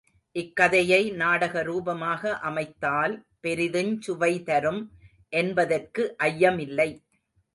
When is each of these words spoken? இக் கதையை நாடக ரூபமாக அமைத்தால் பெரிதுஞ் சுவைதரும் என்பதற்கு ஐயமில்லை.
இக் 0.35 0.55
கதையை 0.55 1.09
நாடக 1.11 1.61
ரூபமாக 1.61 2.31
அமைத்தால் 2.39 3.13
பெரிதுஞ் 3.41 3.93
சுவைதரும் 4.07 4.81
என்பதற்கு 5.33 6.15
ஐயமில்லை. 6.23 6.89